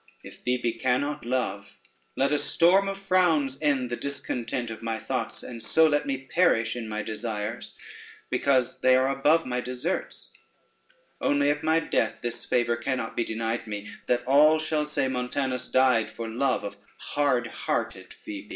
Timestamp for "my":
4.81-4.97, 6.89-7.03, 9.45-9.61, 11.63-11.79